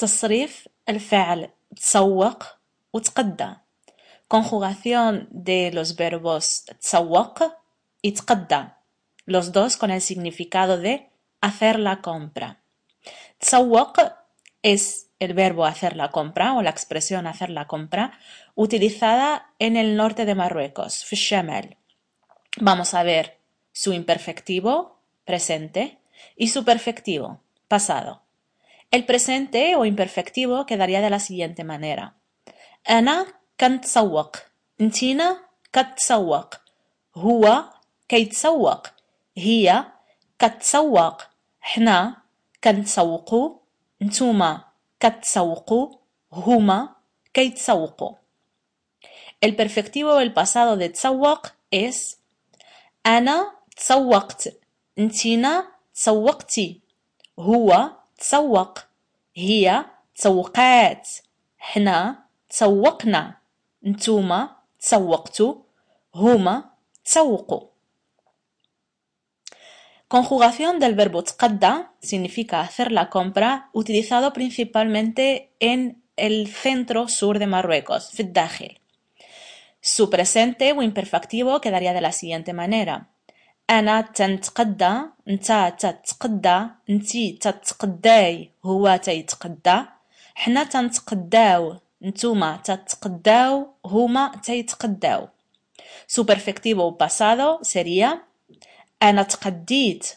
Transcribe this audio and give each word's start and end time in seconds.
تصريف 0.00 0.68
الفعل 0.88 1.50
تسوق 1.76 2.44
وتقدى 2.92 3.56
conjugación 4.28 5.28
de 5.30 5.70
los 5.72 5.96
verbos 5.96 6.64
تسوق 6.80 7.38
y 8.02 8.12
تقدى 8.12 8.72
los 9.26 9.52
dos 9.52 9.76
con 9.76 9.90
el 9.90 10.00
significado 10.00 10.78
de 10.78 11.10
hacer 11.40 11.78
la 11.78 12.00
compra 12.00 12.60
تسوق 13.40 13.98
es 14.62 15.08
el 15.18 15.34
verbo 15.34 15.64
hacer 15.64 15.96
la 15.96 16.10
compra 16.10 16.54
o 16.54 16.62
la 16.62 16.70
expresión 16.70 17.26
hacer 17.26 17.50
la 17.50 17.66
compra 17.66 18.18
utilizada 18.54 19.52
en 19.58 19.76
el 19.76 19.96
norte 19.96 20.24
de 20.24 20.34
Marruecos 20.34 21.04
في 21.04 21.12
الشمال 21.12 21.76
Vamos 22.58 22.94
a 22.94 23.02
ver 23.02 23.38
su 23.72 23.92
imperfectivo, 23.92 24.98
presente, 25.26 25.98
y 26.36 26.48
su 26.48 26.64
perfectivo, 26.64 27.42
pasado. 27.68 28.19
El 28.90 29.04
presente 29.04 29.76
o 29.76 29.84
imperfectivo 29.84 30.66
quedaría 30.66 31.00
de 31.00 31.10
la 31.10 31.18
siguiente 31.18 31.64
manera. 31.64 32.16
أنا 32.90 33.26
كنتسوق 33.60 34.36
انتينا 34.80 35.40
كتسوق 35.72 36.54
هو 37.16 37.64
كيتسوق 38.08 38.86
هي 39.36 39.84
كتسوق 40.38 41.22
حنا 41.60 42.16
كنتسوقوا 42.64 43.56
نتوما 44.02 44.64
كتسوقوا 45.00 45.96
هما 46.32 46.88
كيتسوقوا 47.34 48.14
El 49.40 49.54
perfectivo 49.54 50.14
o 50.14 50.20
el 50.20 50.32
pasado 50.32 50.76
de 50.76 50.88
tsawaq 50.88 51.54
es 51.70 52.16
أنا 53.06 53.52
تسوقت 53.76 54.60
انتينا 54.98 55.68
تسوقتي 55.94 56.80
هو 57.38 57.90
تسوق 58.20 58.78
هي 59.34 59.84
تسوقات 60.14 61.08
حنا 61.58 62.24
تسوقنا 62.50 63.36
نتوما 63.84 64.56
تسوقتوا 64.80 65.54
هما 66.14 66.64
تسوقوا 67.04 67.66
Conjugación 70.08 70.78
del 70.78 70.94
verbo 70.94 71.22
تقدى 71.22 71.72
significa 72.00 72.60
hacer 72.60 72.92
la 72.92 73.10
compra, 73.10 73.70
utilizado 73.72 74.32
principalmente 74.32 75.50
en 75.58 76.00
el 76.16 76.46
centro 76.46 77.08
sur 77.08 77.40
de 77.40 77.46
Marruecos, 77.46 78.10
في 78.10 78.20
الداخل. 78.20 78.78
Su 79.80 80.08
presente 80.08 80.72
o 80.72 80.82
imperfectivo 80.82 81.60
quedaría 81.60 81.92
de 81.92 82.00
la 82.00 82.12
siguiente 82.12 82.52
manera. 82.52 83.08
أنا 83.69 84.01
تنتقدى 84.01 85.01
نتا 85.27 85.69
تتقدى 85.69 86.67
نتي 86.89 87.31
تتقداي 87.31 88.51
هو 88.65 88.95
تيتقدى. 89.03 89.83
حنا 90.35 90.63
تنتقداو 90.63 91.77
نتوما 92.01 92.57
تتقداو 92.57 93.67
هما 93.85 94.31
تيتقداو. 94.43 95.27
Perfectivo 96.27 96.91
pasado 96.97 97.59
sería 97.63 98.17
أنا 99.03 99.23
تقديت 99.23 100.07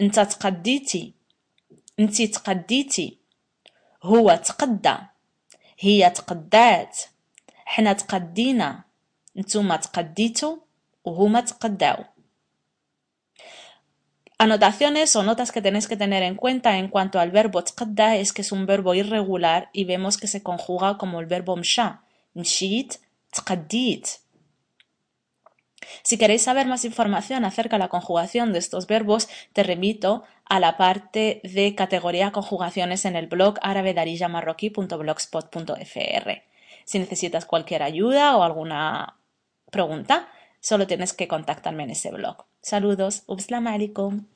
أنت 0.00 0.20
تقديتي 0.20 1.14
انتي 2.00 2.26
تقديتي. 2.26 3.18
هو 4.02 4.40
تقدى 4.44 4.96
هي 5.78 6.10
تقدات. 6.10 6.98
حنا 7.64 7.92
تقدينا 7.92 8.84
نتوما 9.36 9.76
تقديتو 9.76 10.58
وهما 11.04 11.40
تقداو. 11.40 12.04
Anotaciones 14.44 15.16
o 15.16 15.22
notas 15.22 15.52
que 15.52 15.62
tenéis 15.62 15.88
que 15.88 15.96
tener 15.96 16.22
en 16.22 16.34
cuenta 16.34 16.76
en 16.76 16.88
cuanto 16.88 17.18
al 17.18 17.30
verbo 17.30 17.64
tqadda 17.64 18.16
es 18.16 18.34
que 18.34 18.42
es 18.42 18.52
un 18.52 18.66
verbo 18.66 18.92
irregular 18.92 19.70
y 19.72 19.86
vemos 19.86 20.18
que 20.18 20.26
se 20.26 20.42
conjuga 20.42 20.98
como 20.98 21.18
el 21.20 21.24
verbo 21.24 21.56
msha, 21.56 22.02
mshit, 22.34 22.96
tqaddit. 23.30 24.06
Si 26.02 26.18
queréis 26.18 26.42
saber 26.42 26.66
más 26.66 26.84
información 26.84 27.46
acerca 27.46 27.76
de 27.76 27.84
la 27.84 27.88
conjugación 27.88 28.52
de 28.52 28.58
estos 28.58 28.86
verbos, 28.86 29.30
te 29.54 29.62
remito 29.62 30.24
a 30.44 30.60
la 30.60 30.76
parte 30.76 31.40
de 31.42 31.74
categoría 31.74 32.30
conjugaciones 32.30 33.06
en 33.06 33.16
el 33.16 33.28
blog 33.28 33.54
arabedarillamarroquí.blogspot.fr. 33.62 36.42
Si 36.84 36.98
necesitas 36.98 37.46
cualquier 37.46 37.82
ayuda 37.82 38.36
o 38.36 38.42
alguna 38.42 39.16
pregunta, 39.70 40.28
solo 40.60 40.86
tienes 40.86 41.14
que 41.14 41.28
contactarme 41.28 41.84
en 41.84 41.92
ese 41.92 42.10
blog. 42.10 42.44
Saludos, 42.60 43.22
Ubslam 43.26 43.68
alaikum. 43.68 44.33